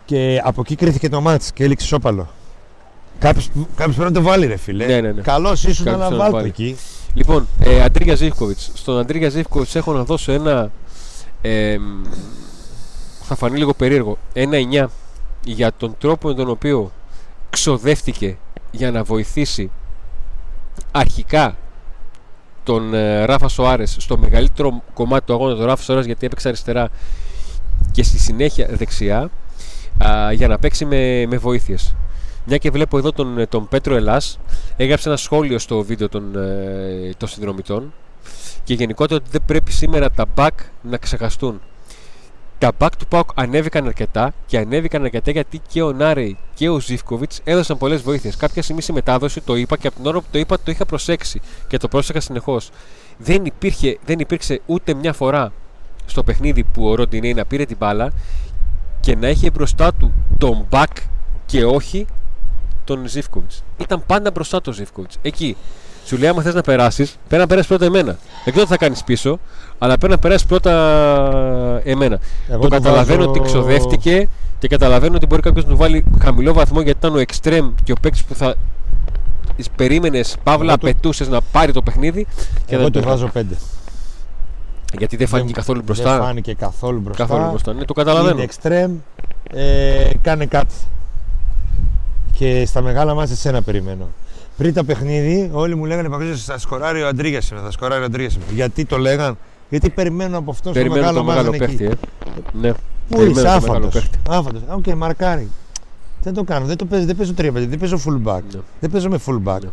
[0.05, 2.29] και από εκεί κρίθηκε το μάτς και έληξε σώπαλο.
[3.19, 4.87] Κάποιος, κάποιος πρέπει να το βάλει ρε φίλε.
[4.87, 5.21] Ναι, ναι, ναι.
[5.21, 6.49] Καλός ήσουν Κάποιος αλλά να το βάλ το βάλει.
[6.49, 6.77] εκεί.
[7.15, 8.71] Λοιπόν, ε, Αντρίγια Ζήφκοβιτς.
[8.75, 10.71] Στον Αντρίγια Ζήφκοβιτς έχω να δώσω ένα.
[11.43, 12.03] Ε, μ,
[13.23, 14.19] θα φανεί λίγο περίεργο.
[14.33, 14.87] Ένα 9
[15.45, 16.93] για τον τρόπο με τον οποίο
[17.51, 18.37] ξοδεύτηκε
[18.71, 19.71] για να βοηθήσει
[20.91, 21.57] αρχικά
[22.67, 26.89] τον ε, Ράφα Σοάρες στο μεγαλύτερο κομμάτι του αγώνα, τον Ράφα Σοάρες γιατί έπαιξε αριστερά
[27.93, 29.31] και στη συνέχεια δεξιά
[30.05, 31.95] α, για να παίξει με, με βοήθειες.
[32.45, 34.39] Μια και βλέπω εδώ τον, ε, τον Πέτρο Ελλάς
[34.77, 37.93] έγραψε ένα σχόλιο στο βίντεο των, ε, των συνδρομητών
[38.65, 40.51] και γενικότερα ότι δεν πρέπει σήμερα τα back
[40.83, 41.61] να ξεχαστούν.
[42.59, 46.81] Τα back του ΠΑΟΚ ανέβηκαν αρκετά και ανέβηκαν αρκετά γιατί και ο Νάρεϊ και ο
[46.81, 48.37] Ζήφκοβιτς έδωσαν πολλές βοήθειες.
[48.37, 50.87] Κάποια στιγμή στη μετάδοση το είπα και από την ώρα που το είπα το είχα
[50.87, 52.71] προσέξει και το πρόσεχα συνεχώς.
[53.19, 55.53] Δεν, υπήρχε, δεν υπήρξε ούτε μια φορά
[56.07, 58.13] στο παιχνίδι που ο Ροντινέη να πήρε την μπάλα
[59.01, 60.93] και να είχε μπροστά του τον back
[61.47, 62.07] και όχι
[62.85, 63.63] τον Ζήφκοβιτς.
[63.79, 65.19] Ήταν πάντα μπροστά του ο Ζήφκοβιτς.
[65.23, 65.57] Εκεί.
[66.07, 68.17] Σου λέει: Άμα θες να περάσεις, πρέπει να περάσεις πρώτα εμένα.
[68.45, 69.39] Δεν ξέρω τι θα κάνεις πίσω,
[69.79, 70.73] αλλά πρέπει να περάσεις πρώτα
[71.85, 72.19] εμένα.
[72.49, 76.05] Εγώ το του καταλαβαίνω βάζω- ότι ξοδεύτηκε και καταλαβαίνω ότι μπορεί κάποιος να του βάλει
[76.23, 78.55] χαμηλό βαθμό γιατί ήταν ο extreme και ο παίκτης που θα
[79.77, 82.27] περίμενες, παύλα Εγώ του- απαιτούσες να πάρει το παιχνίδι.
[82.67, 83.57] Και Εγώ δεν του το βάζω 5.
[84.99, 86.17] Γιατί δεν φάνηκε καθόλου μπροστά.
[86.17, 87.25] Δεν φάνηκε καθόλου μπροστά.
[87.27, 87.73] Καθόλου μπροστά.
[87.73, 88.43] Ναι, το καταλαβαίνω.
[88.43, 88.91] Είναι extreme.
[89.55, 90.75] Ε, κάνε κάτι.
[92.33, 94.09] Και στα μεγάλα μάτια εσένα περιμένω.
[94.57, 97.65] Πριν το παιχνίδι, όλοι μου λέγανε παγκόσμιο θα σκοράρει ο Αντρίγια σήμερα.
[97.67, 98.53] Θα σκοράρει ο Αντρίγια σήμερα.
[98.55, 99.37] Γιατί το λέγαν,
[99.69, 101.77] Γιατί περιμένουν από αυτόν στο Περιμένω μεγάλο το μεγάλο ματς, αν εκεί.
[101.77, 101.85] παίχτη.
[101.85, 102.39] Ε.
[102.61, 102.73] Ναι.
[102.73, 103.93] Πού Περιμένω είσαι το μεγάλο άφαντος.
[103.95, 104.19] παίχτη.
[104.29, 104.61] Άφαντος.
[104.69, 105.49] Οκ, μαρκάρει.
[106.23, 106.67] Δεν το κάνω.
[106.67, 108.41] Δεν, το παίζω, δεν παίζω 3 δεν παίζω fullback.
[108.53, 108.61] Ναι.
[108.81, 109.59] Δεν παίζω με fullback.
[109.63, 109.69] Ναι.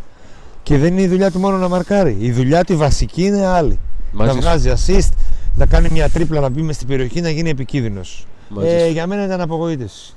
[0.62, 2.16] Και δεν είναι η δουλειά του μόνο να μαρκάρει.
[2.20, 3.78] Η δουλειά του η βασική είναι άλλη.
[4.12, 4.40] Μαζί να σου.
[4.40, 5.08] βγάζει assist,
[5.54, 8.26] να κάνει μια τρίπλα να μπει μες στην περιοχή, να γίνει επικίνδυνος.
[8.48, 8.92] Μαζί Ε, σου.
[8.92, 10.14] για μένα ήταν απογοήτευση.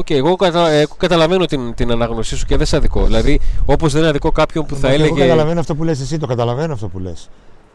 [0.00, 0.68] Οκ, εγώ, κατα...
[0.70, 3.04] εγώ καταλαβαίνω την, την ανάγνωσή σου και δεν σε αδικώ.
[3.04, 5.20] Δηλαδή, όπως δεν είναι άδικο κάποιον που θα Εγώ έλεγε.
[5.20, 7.28] καταλαβαίνω αυτό που λες εσύ, το καταλαβαίνω αυτό που λες.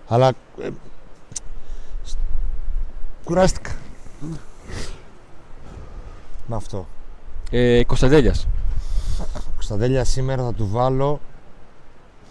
[0.07, 0.27] Αλλά
[0.61, 0.67] ε,
[2.03, 2.17] σ-
[3.23, 3.71] κουράστηκα.
[6.47, 6.87] Με αυτό.
[7.51, 8.47] Ε, Κωνσταντέλιας.
[9.53, 11.19] Κωνσταντέλια σήμερα θα του βάλω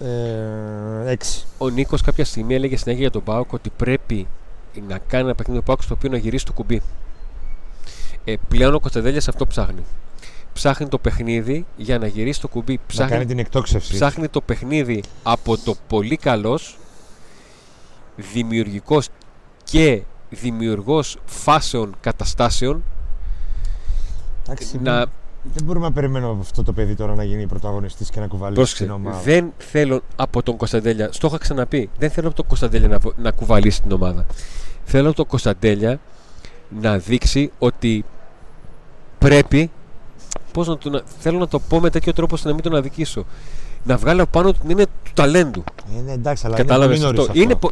[0.01, 1.43] ε, 6.
[1.59, 4.27] Ο Νίκος κάποια στιγμή έλεγε συνέχεια για τον Πάοκ ότι πρέπει
[4.89, 6.83] να κάνει ένα παιχνίδι του Πάοκ στο οποίο να γυρίσει το κουμπί.
[8.25, 9.85] Ε, πλέον ο Κωνσταντέλιας αυτό ψάχνει.
[10.53, 12.73] Ψάχνει το παιχνίδι για να γυρίσει το κουμπί.
[12.73, 13.93] Να Ψάχνει, κάνει την εκτόξευση.
[13.93, 16.79] ψάχνει το παιχνίδι από το πολύ καλός
[18.17, 19.09] δημιουργικός
[19.65, 22.85] και δημιουργός φάσεων καταστάσεων
[24.47, 24.99] Εντάξει, να
[25.55, 28.55] Δεν μπορούμε να περιμένουμε από αυτό το παιδί τώρα να γίνει πρωταγωνιστής και να κουβαλήσει
[28.61, 29.19] Πρόσεξε, την ομάδα.
[29.21, 33.13] δεν θέλω από τον Κωνσταντέλια, στο είχα ξαναπεί, δεν θέλω από τον Κωνσταντέλια να, βο-
[33.17, 34.27] να κουβαλήσει την ομάδα.
[34.85, 36.01] Θέλω από τον Κωνσταντέλια
[36.81, 38.05] να δείξει ότι
[39.29, 39.71] πρέπει,
[40.53, 42.75] πώς να το, να- θέλω να το πω με τέτοιο τρόπο ώστε να μην τον
[42.75, 43.25] αδικήσω,
[43.85, 45.65] να βγάλει από πάνω του την είναι του ταλέντου.
[45.99, 47.41] Ε, ναι, εντάξει, αλλά Κατάλαβες είναι πολύ νωρίς αυτό.
[47.43, 47.71] Είναι, πο-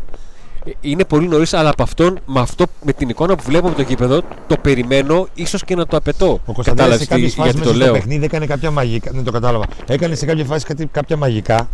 [0.65, 3.77] ε, είναι πολύ νωρίς, αλλά από αυτόν, με, αυτό, με την εικόνα που βλέπω από
[3.77, 6.41] το γήπεδο, το περιμένω, ίσως και να το απαιτώ.
[6.47, 7.93] Ο Κωνσταντέλια σε κάποιες τι- φάσει γιατί μέσα το στο λέω.
[7.95, 9.11] παιχνίδι έκανε κάποια μαγικά.
[9.15, 9.65] Δεν το κατάλαβα.
[9.87, 11.69] Έκανε σε κάποια φάση κάτι, κάποια μαγικά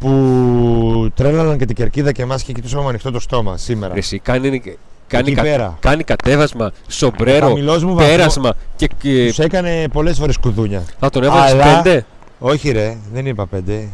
[0.00, 3.92] που τρέλαναν και την κερκίδα και εμάς και κοιτούσαμε με ανοιχτό το στόμα σήμερα.
[3.92, 4.62] Ρε Εσύ, κάνει,
[5.10, 5.76] κάνει, Εκεί κα- πέρα.
[5.80, 8.10] κάνει κατέβασμα, σομπρέρο, χαμηλός μου βαθμός.
[8.16, 10.82] πέρασμα και, και Τους έκανε πολλές φορές κουδούνια.
[11.00, 12.04] θα τον έβαλες Αλλά- πέντε;
[12.38, 13.88] Όχι, ρε, δεν είπα πέντε.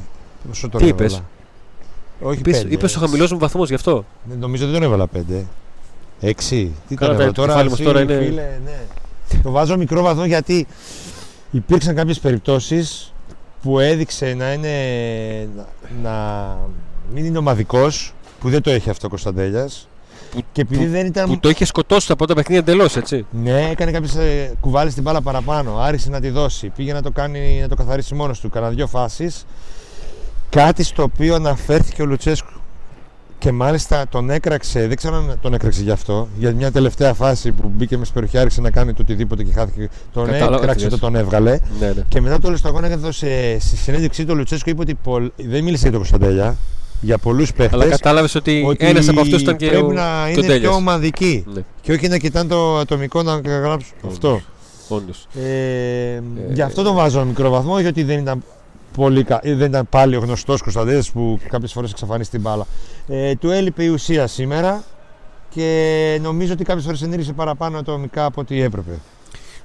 [0.49, 1.05] Πόσο τον Τι έβαλα.
[1.07, 1.23] είπες;
[2.21, 2.75] Όχι Είπες, πέντε.
[2.75, 4.05] είπες ο χαμηλός μου βαθμός γι' αυτό.
[4.29, 5.45] Ναι, Νομίζω ότι δεν τον έβαλα πέντε.
[6.21, 6.73] Έξι.
[6.89, 7.53] Τι Καλά, τον έβαλα το τώρα.
[7.53, 9.41] κεφάλι μας εσύ, τώρα είναι- Φίλε, ναι.
[9.43, 10.67] το βάζω μικρό βαθμό γιατί
[11.51, 13.13] υπήρξαν κάποιες περιπτώσεις
[13.63, 14.71] που έδειξε να είναι
[15.57, 16.57] να, να
[17.15, 19.89] μην είναι ομαδικός που δεν το έχει αυτό ο Κωνσταντέλιας
[20.37, 23.27] Που- και επειδή που- δεν ήταν Που το είχε σκοτώσει τα πρώτα παιχνίδια εντελώς, έτσι.
[23.31, 25.79] ναι, έκανε κάποιες ε, κουβάλες στην μπάλα παραπάνω.
[25.79, 26.69] Άρχισε να τη δώσει.
[26.77, 28.49] Πήγε να το, κάνει, να το καθαρίσει μόνος του.
[28.51, 29.47] Κάνα δύο φάσεις.
[30.51, 32.51] Κάτι στο οποίο αναφέρθηκε ο Λουτσέσκου.
[33.39, 37.53] Και μάλιστα τον έκραξε, δεν ξέρω αν τον έκραξε γι' αυτό, για μια τελευταία φάση
[37.53, 39.89] που μπήκε μες στην περιοχή, άρχισε να κάνει το οτιδήποτε και χάθηκε.
[40.13, 40.93] Τον Κατάλαβα τι έκραξε, λες.
[40.95, 41.59] το τον έβγαλε.
[41.81, 42.03] Ναι, ναι.
[42.09, 45.31] Και μετά το όλο στο αγώνα έδωσε στη συνέντευξή του ο Λουτσέσκου είπε ότι πολλ-
[45.37, 46.57] δεν μίλησε για τον Κωνσταντέλια,
[47.01, 47.81] για πολλούς παίχτες.
[47.81, 50.59] Αλλά κατάλαβες ότι, ένας από αυτούς ήταν και πρέπει ο να είναι Κοντέλιας.
[50.61, 51.45] πιο ομαδική.
[51.55, 54.41] Ναι, Και όχι να κοιτάνε το ατομικό να γράψουν αυτό.
[54.89, 55.27] όντως.
[55.35, 56.21] Ε,
[56.53, 58.43] γι' αυτό τον βάζω ένα μικρό βαθμό, γιατί δεν ήταν,
[58.97, 62.67] πολύ, κα- ε, δεν ήταν πάλι ο γνωστός Κωνσταντέλια που κάποιες φορές εξαφανίσει την μπάλα.
[63.09, 64.85] Ε, του έλειπε η ουσία σήμερα
[65.51, 68.91] και νομίζω ότι κάποιες φορές ενήργησε παραπάνω ατομικά από ό,τι έπρεπε.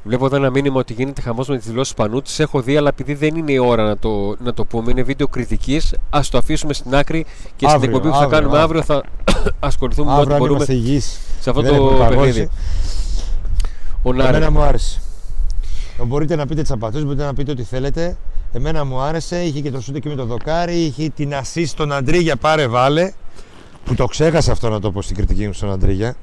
[0.04, 2.22] Βλέπω εδώ ένα μήνυμα ότι γίνεται χαμός με τις δηλώσεις Πανού.
[2.22, 5.04] Τις έχω δει, αλλά επειδή δεν είναι η ώρα να το, να το πούμε, είναι
[5.04, 5.94] βίντεο κριτικής.
[6.10, 8.80] Α το αφήσουμε στην άκρη και στην Αύριο, εκπομπή που θα αύριο, κάνουμε αύριο.
[8.80, 11.98] αύριο θα ασχοληθούμε με ό,τι Αύριο, αν μπορούμε είμαστε υγιείς, σε αυτό δεν το έχουμε
[11.98, 12.18] παγώσει.
[12.18, 12.50] παιχνίδι.
[14.04, 14.36] Ο Νάρη.
[14.36, 15.02] Εμένα μου άρεσε.
[16.06, 18.18] Μπορείτε να πείτε τι απατούς, μπορείτε να πείτε ό,τι θέλετε.
[18.52, 21.92] Εμένα μου άρεσε, είχε και το σούτε και με το δοκάρι, είχε την assist στον
[21.92, 23.12] Αντρίγια πάρε βάλε.
[23.86, 26.16] Που το ξέχασα αυτό να το πω στην κριτική μου στον Αντρίγια.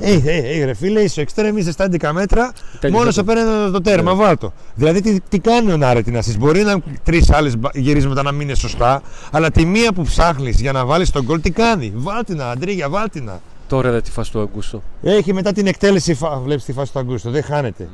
[0.00, 3.20] Ε, ε, ε, ρε φίλε, είσαι εξτρέμ, είσαι στα 11 μέτρα, Τέλειωσε μόνος το.
[3.20, 4.16] σε παίρνει το τέρμα, Ναι.
[4.22, 4.52] βάλτο.
[4.74, 6.38] Δηλαδή, τι, τι κάνει ο Νάρε την assist.
[6.38, 10.72] Μπορεί να τρεις άλλες γυρίσματα να μην είναι σωστά, αλλά τη μία που ψάχνεις για
[10.72, 13.40] να βάλεις τον γκολ, τι κάνει; Βάλτινα, Αντρίγια, βάλτινα.
[13.68, 14.82] Τώρα είδα τη φάση του Αγκούστο.
[15.02, 16.14] Έχει μετά την εκτέλεση.
[16.14, 17.30] φα- Βλέπεις τη φάση του Αγκούστο.
[17.30, 17.88] Δεν χάνεται.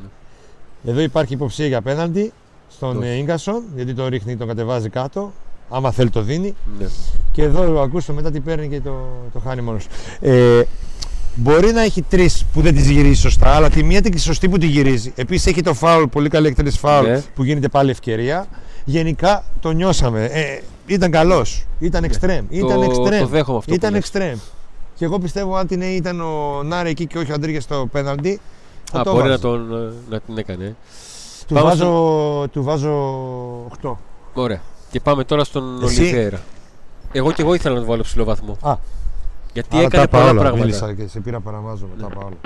[0.86, 2.32] Εδώ υπάρχει υποψία για πέναντι
[2.70, 3.08] στον Όχι.
[3.08, 5.32] ε, γκασον γιατί τον ρίχνει, τον κατεβάζει κάτω.
[5.70, 6.54] Άμα θέλει το δίνει.
[6.78, 6.86] Ναι.
[7.32, 8.96] Και εδώ ο Αγκούστο μετά την παίρνει και το,
[9.32, 9.86] το χάνει μόνος.
[10.20, 10.62] Ε,
[11.40, 14.58] μπορεί να έχει τρεις που δεν τι γυρίζει σωστά, αλλά τη μία την σωστή που
[14.58, 15.12] τη γυρίζει.
[15.16, 17.22] Επίσης έχει το φάουλ, πολύ καλή εκτέλεση φάουλ Ναι.
[17.34, 18.46] που γίνεται πάλι ευκαιρία.
[18.84, 20.24] Γενικά το νιώσαμε.
[20.24, 21.64] Ε, ήταν καλός.
[21.78, 22.44] Ήταν εξτρέμ.
[22.48, 22.86] Ήταν Ναι.
[22.86, 23.20] το, εξτρέμ.
[23.20, 23.74] το δέχομαι αυτό.
[23.74, 24.04] Ήταν που λες.
[24.04, 24.36] εξτρέμ.
[24.94, 28.40] Και εγώ πιστεύω αν την ήταν ο Νάρε εκεί και όχι ο Αντρίγια στο πέναλτι.
[28.90, 29.40] θα Α, το μπορεί να, βάζα.
[29.40, 30.76] τον, ε, να την έκανε.
[31.46, 32.90] Του Πάμε βάζω, του βάζω
[33.82, 33.92] 8.
[34.34, 34.60] Ωραία.
[34.90, 36.00] Και πάμε τώρα στον Εσύ.
[36.00, 36.40] Ολιβέρα.
[37.12, 38.56] Εγώ και εγώ ήθελα να του βάλω ψηλό βαθμό.
[38.62, 38.76] Α.
[39.58, 40.40] Γιατί Άρα έκανε τα είπα πολλά όλα.
[40.40, 40.64] πράγματα.
[40.64, 41.90] Μίλησα και σε πήρα παραμάζω Ναι.
[41.96, 42.36] μετά τα είπα όλα.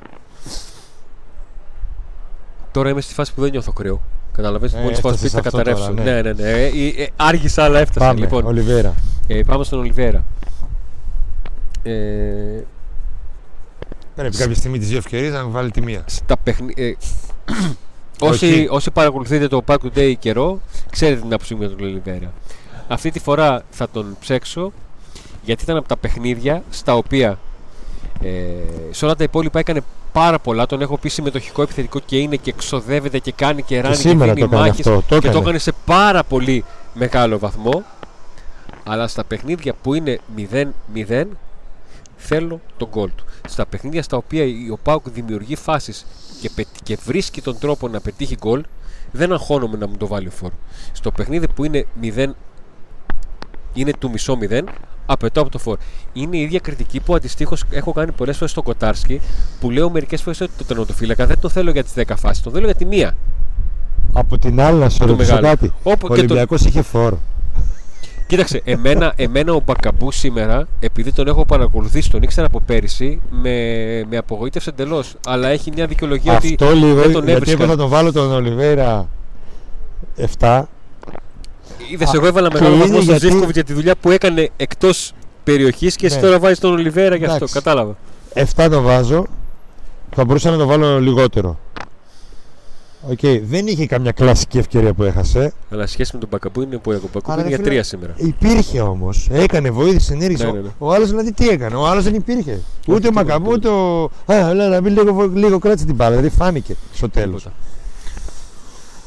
[2.70, 4.00] Τώρα είμαι στη φάση που δεν νιώθω κρύο.
[4.32, 6.10] Καταλαβαίνετε, Ε, μόλις πάω έφτασες σπίτι θα αυτό τώρα, καταρρεύσω.
[6.12, 6.20] ναι.
[6.20, 6.50] ναι, ναι, ναι.
[6.50, 8.06] Ε, ε, ε, άργησα, αλλά έφτασα.
[8.06, 8.94] Πάμε, Λοιπόν, Ολιβέρα.
[9.26, 10.24] ε, πάμε στον Ολιβέρα.
[11.82, 11.92] Ε,
[14.14, 16.02] Πρέπει κάποια στιγμή τι δύο ευκαιρίες να βάλει τη μία.
[16.06, 16.72] στα παιχνι...
[16.76, 16.92] ε,
[18.20, 18.66] όσοι, Όχι.
[18.70, 22.32] όσοι παρακολουθείτε το Pack Today καιρό, ξέρετε την άποψή μου για τον Ολιβέρα.
[22.88, 24.72] Αυτή τη φορά θα τον ψέξω
[25.42, 27.38] γιατί ήταν από τα παιχνίδια στα οποία
[28.22, 28.30] ε,
[28.90, 29.80] σε όλα τα υπόλοιπα έκανε
[30.12, 30.66] πάρα πολλά.
[30.66, 34.08] Τον έχω πει συμμετοχικό επιθετικό και είναι και εξοδεύεται και κάνει και ράνει Και και,
[34.08, 35.02] σήμερα δίνει το έκανε μάχες αυτό.
[35.08, 35.38] Το και το έκανε.
[35.38, 37.82] έκανε σε πάρα πολύ μεγάλο βαθμό.
[38.84, 41.24] Αλλά στα παιχνίδια που είναι 0-0
[42.16, 43.24] θέλω τον γκολ του.
[43.48, 46.06] Στα παιχνίδια στα οποία ο Πάουκ δημιουργεί φάσεις
[46.40, 48.62] και, πετ- και βρίσκει τον τρόπο να πετύχει γκολ,
[49.10, 50.54] δεν αγχώνομαι να μου το βάλει ο φόρο.
[50.92, 52.26] Στο παιχνίδι που είναι 0,
[53.74, 54.62] είναι του μισό 0,
[55.06, 55.78] απαιτώ από το φόρ.
[56.12, 59.20] Είναι η ίδια κριτική που αντιστοίχως έχω κάνει πολλές φορές στο Κοτάρσκι,
[59.60, 62.50] που λέω μερικές φορές ότι το τερματοφύλακα δεν το θέλω για τις 10 φάσεις, το
[62.50, 63.14] θέλω για τη μία.
[64.12, 65.48] Από την άλλη να σου Το ρωτήσω μεγάλο.
[65.54, 65.72] κάτι.
[65.82, 67.18] Όπου Ο και το- Ολυμπιακός είχε φόρο.
[68.26, 73.50] Κοίταξε, εμένα, εμένα ο Μπακαμπού σήμερα, επειδή τον έχω παρακολουθήσει, τον ήξερα από πέρυσι, με,
[74.10, 75.14] με απογοήτευσε εντελώς.
[75.26, 76.46] Αλλά έχει μια δικαιολογία ότι.
[76.60, 77.62] Αυτό λίγο, δεν τον γιατί έβρισκα.
[77.62, 79.08] εγώ θα τον βάλω τον Ολιβέρα
[80.38, 80.62] 7.
[81.90, 84.50] Είδες, εγώ έβαλα και μεγάλο είναι βαθμό στον γιατί- Ζίβκοβιτς για τη δουλειά που έκανε
[84.56, 85.12] εκτός
[85.44, 86.22] περιοχής και εσύ Ναι.
[86.22, 87.36] τώρα βάζεις τον Ολιβέρα γι' αυτό.
[87.36, 87.54] Εντάξει.
[87.54, 87.96] Κατάλαβα.
[88.34, 89.26] 7 το βάζω.
[90.14, 91.58] Θα μπορούσα να το βάλω λιγότερο.
[93.10, 95.52] Οκ, δεν είχε καμιά κλασική ευκαιρία που έχασε.
[95.70, 97.82] Αλλά σχέση με τον Μπακαμπού είναι που ο Μπακαμπού Αλλά, είναι ρε για φίλε, τρία
[97.82, 98.12] σήμερα.
[98.16, 99.28] Υπήρχε όμως.
[99.32, 100.44] Έκανε, βοήθησε, ενέργησε.
[100.44, 100.68] Ναι, ναι, ναι.
[100.78, 102.60] Ο άλλος δηλαδή τι έκανε; Ο άλλος δεν υπήρχε.
[102.86, 103.70] ούτε ο τίποτα, Μπακαμπού, τίποτα.
[104.26, 104.44] ούτε ο.
[104.46, 106.16] Α, λέει, να μπει λίγο, λίγο κράτησε την μπάλα.
[106.16, 107.46] Δηλαδή φάνηκε στο τέλος.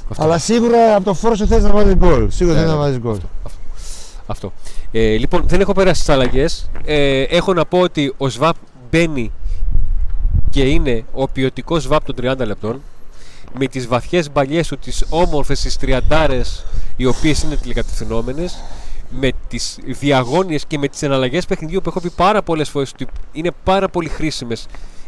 [0.07, 0.21] Τίποτα.
[0.21, 0.23] Αυτό.
[0.23, 2.29] Αλλά σίγουρα από το φόρο σου θες να βάλεις γκολ.
[2.31, 2.81] Σίγουρα Ναι, θες να ναι.
[2.81, 3.17] βάλεις γκολ.
[4.25, 4.53] Αυτό.
[4.91, 6.69] Ε, λοιπόν, δεν έχω περάσει τις αλλαγές.
[6.85, 8.55] Ε, έχω να πω ότι ο ΣΒΑΠ
[8.91, 9.31] μπαίνει
[10.49, 12.81] και είναι ο ποιοτικός ΣΒΑΠ των 30 λεπτών.
[13.57, 16.65] Με τις βαθιές μπαλιές του, τις όμορφες, τις τριαντάρες,
[16.95, 18.63] οι οποίες είναι τηλεκατευθυνόμενες.
[19.09, 23.07] Με τις διαγώνιες και με τις εναλλαγές παιχνιδιού που έχω πει πάρα πολλές φορές ότι
[23.31, 24.65] είναι πάρα πολύ χρήσιμες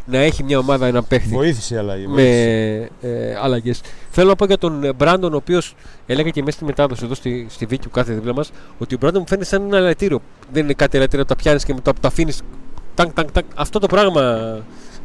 [0.09, 2.07] να έχει μια ομάδα έναν παίχτη Βοήθησε η αλλαγή.
[2.07, 2.89] με βοήθησε.
[3.01, 3.81] ε, αλλαγές.
[4.09, 7.13] Θέλω να πω για τον ε, Μπράντον, ο οποίος έλεγα και μέσα στη μετάδοση εδώ
[7.13, 10.19] στη, στη Βίκη που κάθε δίπλα μας, ότι ο Μπράντον μου φαίνεται σαν ένα ελαττήριο.
[10.51, 12.41] Δεν είναι κάτι ελαττήριο, τα πιάνεις και μετά τα αφήνεις.
[12.95, 13.45] Τάκ, τάκ, τάκ.
[13.55, 14.57] Αυτό το πράγμα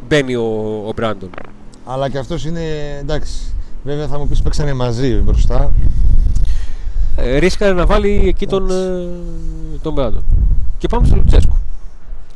[0.08, 0.42] μπαίνει ο,
[0.86, 1.30] ο Μπράντον.
[1.84, 2.60] Αλλά και αυτός είναι
[3.00, 3.32] εντάξει.
[3.84, 5.72] Βέβαια θα μου πεις παίξανε μαζί μπροστά.
[7.16, 9.08] Ε, ρίσκαρε να βάλει εκεί τον, ε,
[9.82, 10.24] τον Μπράντον.
[10.78, 11.56] Και πάμε στο Λουτσέσκου.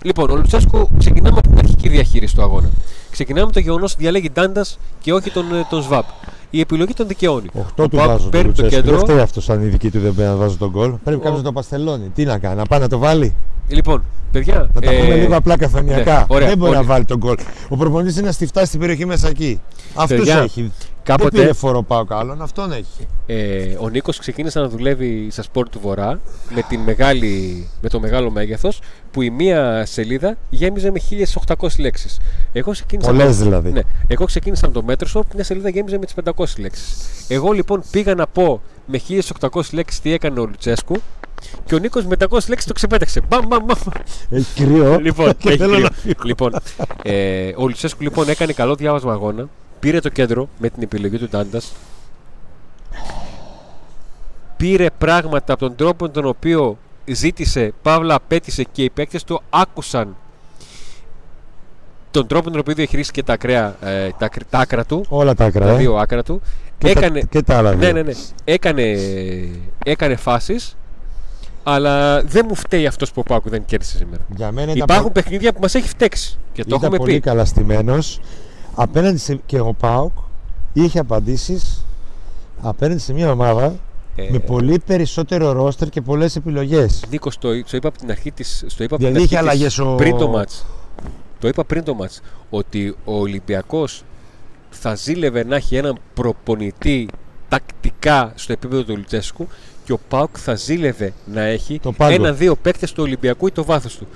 [0.07, 2.69] Λοιπόν, ο Λουτσέσκου ξεκινάμε από την αρχική διαχείριση του αγώνα.
[3.11, 6.05] Ξεκινάμε με το γεγονός ότι διαλέγει Ντάντας και όχι τον, ε, τον Σβάπ.
[6.51, 7.47] Η επιλογή τον δικαιώνει.
[7.55, 8.29] 8 Ο του Πάουκ βάζω.
[8.29, 8.91] παίρνει το το κέντρο.
[8.97, 10.91] Δεν φταίει αυτός σαν η δική του δεν πρέπει να βάζω τον γκολ.
[11.05, 12.09] Πρέπει Ο- κάποιος να το παστελώνει.
[12.15, 13.35] Τι να κάνει, να πάει να το βάλει.
[13.69, 14.71] Λοιπόν, παιδιά.
[14.75, 16.19] Να τα ε, πούμε λίγο απλά καφενιακά.
[16.19, 16.81] ναι, ωραία, δεν μπορεί όλοι.
[16.81, 17.37] να βάλει τον γκολ.
[17.69, 19.61] Ο προπονητής είναι να στη φτάσει στην περιοχή μέσα εκεί.
[19.95, 20.73] Αυτό Παιδιά, έχει.
[21.07, 23.07] Κάποτε- Δεν πήρε φορό πάω άλλον, αυτόν έχει.
[23.27, 26.21] Ε, ο Νίκος ξεκίνησε να δουλεύει στα σπορ του Βορρά
[26.55, 32.19] με, την μεγάλη, με το μεγάλο μέγεθος που η μία σελίδα γέμιζε με 1800 λέξεις.
[32.53, 33.11] Εγώ ξεκίνησα.
[33.11, 33.73] Πολλές από- δηλαδή.
[33.73, 36.97] Ναι, εγώ ξεκίνησα από το Μέτροσο που μια σελίδα γέμιζε με τις 500 λέξεις.
[37.29, 40.97] Εγώ λοιπόν πήγα να πω με 1800 λέξεις τι έκανε ο Λουτσέσκου
[41.65, 43.21] και ο Νίκος με 500 λέξεις το ξεπέταξε.
[43.29, 43.77] Μπαμ, μπαμ, μπαμ.
[44.31, 44.99] Έχει κρύο.
[44.99, 45.83] λοιπόν, και έχει θέλω κρύο.
[45.85, 46.23] να φύγω.
[46.25, 46.53] λοιπόν
[47.03, 49.49] ε, ο Λουτσέσκου λοιπόν έκανε καλό διάβασμα αγώνα.
[49.87, 51.73] Πήρε το κέντρο με την επιλογή του Ντάντας.
[54.57, 60.17] Πήρε πράγματα από τον τρόπο τον οποίο ζήτησε, παύλα απέτησε και οι παίκτες του άκουσαν
[62.11, 65.45] τον τρόπο τον οποίο διαχειρίστηκε τα, ακραία, ε, τα, ακρ- τα άκρα του, Όλα τα
[65.45, 65.67] άκρα.
[65.67, 65.77] τα ε.
[65.77, 66.41] δύο άκρα του.
[66.79, 67.79] Και, έκανε, τα, και τα άλλα δύο.
[67.79, 68.13] ναι, ναι, ναι.
[68.45, 68.97] Έκανε,
[69.85, 70.77] έκανε φάσεις,
[71.63, 74.23] αλλά δεν μου φταίει αυτός που ο Πάκου δεν κέρδισε σήμερα.
[74.37, 77.13] Για μένα ήταν, Υπάρχουν πο- παιχνίδια που μας έχει φταίξει και το ήταν έχουμε πολύ
[77.13, 77.21] πει.
[77.21, 78.21] καλά στημένος.
[78.79, 80.13] Απέναντι σε, και ο Πάουκ
[80.73, 81.85] είχε απαντήσεις
[82.63, 83.75] απέναντι σε μια ομάδα
[84.17, 87.03] Ε, με πολύ περισσότερο ρόστερ και πολλές επιλογές.
[87.11, 89.49] Νίκος, το, το είπα από την αρχή της, στο είπα από Δηλαδή την είχε αρχή
[89.49, 90.67] αλλαγές της, ο- πριν το μάτς.
[91.41, 94.03] Το είπα πριν το μάτς ότι ο Ολυμπιακός
[94.71, 97.09] θα ζήλευε να έχει έναν προπονητή
[97.49, 99.47] τακτικά στο επίπεδο του Λουτσέσκου
[99.85, 102.15] και ο Πάουκ θα ζήλευε να έχει Το πάγκο.
[102.15, 104.07] ένα-δύο παίκτες του Ολυμπιακού ή το βάθος του.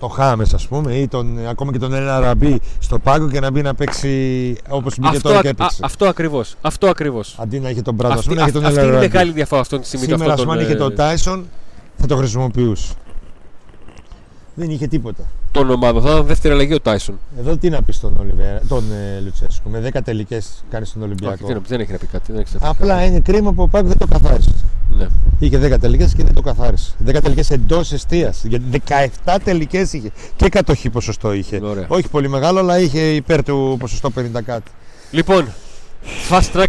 [0.00, 3.50] Το Χάμες ας πούμε ή τον, ακόμα και τον Έλενα Ραμπή στο πάγκο και να
[3.50, 5.80] μπει να παίξει όπως μπήκε Αυτό, τώρα α- και α- έπαιξε.
[5.84, 6.54] αυτό ακριβώς.
[6.60, 7.36] Αυτό ακριβώς.
[7.38, 9.04] Αντί να έχει τον Μπράντο, ας Αυτή, πούμε, να έχει αυ- τον αυτή Έλενα είναι
[9.04, 9.12] η Ραμπή.
[9.18, 10.06] μεγάλη διαφορά αυτή τη στιγμή.
[10.06, 11.46] του Σήμερα, αυτόν ας πούμε, αν τον, είχε ε, τον Τάισον,
[11.96, 12.92] θα το χρησιμοποιούσε.
[14.54, 15.22] Δεν είχε τίποτα.
[15.58, 16.00] Τον ομάδα.
[16.00, 17.18] Θα ήταν δεύτερη αλλαγή ο Τάισον.
[17.38, 19.70] Εδώ τι να πεις στον Ολιβέρα, τον ε, Λουτσέσκου.
[19.70, 21.46] Με 10 τελικές κάνει τον Όχι, Ολυμπιακό.
[21.46, 22.32] δεν, δεν έχει να πει κάτι.
[22.32, 24.50] Δεν έχει να πει Απλά είναι κρίμα που ο Πάκου δεν το καθάρισε.
[24.50, 24.64] κάτι.
[24.98, 25.06] Ναι.
[25.38, 26.90] Είχε 10 τελικές και δεν το καθάρισε.
[27.06, 28.34] 10 τελικές εντός αιστεία.
[28.42, 28.64] Γιατί
[29.24, 30.10] 17 τελικές είχε.
[30.36, 31.60] Και κατοχή ποσοστό είχε.
[31.62, 31.84] Ωραία.
[31.88, 34.70] Όχι πολύ μεγάλο, αλλά είχε υπέρ του ποσοστό 50 κάτι.
[35.10, 35.46] Λοιπόν,
[36.30, 36.66] fast track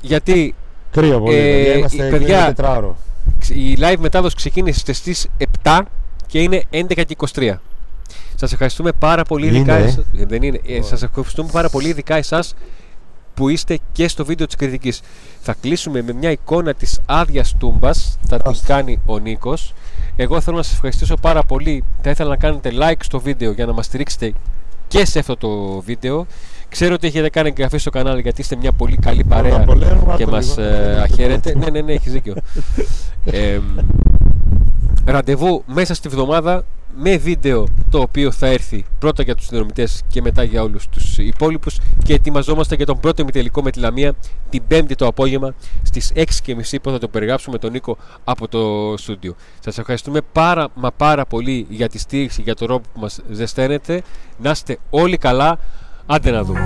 [0.00, 0.54] γιατί
[0.90, 1.36] Κρύο πολύ.
[1.36, 1.74] Ε, παιδιά.
[1.76, 2.44] Είμαστε παιδιά, παιδιά...
[2.46, 2.96] τετράωρο.
[3.38, 5.26] ξ- η live μετάδοση ξεκίνησε στις
[5.62, 5.80] 7
[6.26, 7.54] και είναι 11 και 23.
[8.34, 9.82] Σας ευχαριστούμε πάρα πολύ Είναι, ειδικά ε.
[9.84, 10.60] εσ- ε, δεν είναι.
[10.66, 12.54] Ε, σας ευχαριστούμε πάρα πολύ ειδικά εσάς
[13.34, 15.00] που είστε και στο βίντεο της κριτικής.
[15.40, 18.66] Θα κλείσουμε με μια εικόνα της άδειας τούμπας, θα την Άστα.
[18.74, 19.74] κάνει ο Νίκος.
[20.16, 21.84] Εγώ θέλω να σας ευχαριστήσω πάρα πολύ.
[22.02, 24.32] Θα ήθελα να κάνετε like στο βίντεο για να μας στηρίξετε
[24.88, 26.26] και σε αυτό το βίντεο.
[26.68, 30.22] Ξέρω ότι έχετε κάνει εγγραφή στο κανάλι γιατί είστε μια πολύ καλή παρέα απολέω, και
[30.22, 30.68] άκου μας λίγο.
[30.68, 31.54] ε, αχαίρετε.
[31.58, 32.34] ναι, ναι, ναι, έχεις δίκιο.
[33.24, 33.58] Ε,
[35.10, 36.64] ραντεβού μέσα στη βδομάδα
[36.96, 41.18] με βίντεο το οποίο θα έρθει πρώτα για τους συνδρομητές και μετά για όλους τους
[41.18, 44.14] υπόλοιπους και ετοιμαζόμαστε για τον πρώτο ημιτελικό με τη Λαμία
[44.50, 46.24] την πέμπτη το απόγευμα στις 6.30
[46.82, 49.34] που θα το περιγράψουμε τον Νίκο από το στούντιο.
[49.60, 54.02] Σας ευχαριστούμε πάρα μα πάρα πολύ για τη στήριξη, για το ρόπο που μας ζεσταίνετε.
[54.38, 55.58] Να είστε όλοι καλά.
[56.06, 56.60] Άντε να δούμε.